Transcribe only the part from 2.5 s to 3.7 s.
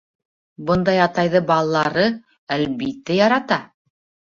әлбиттә, ярата.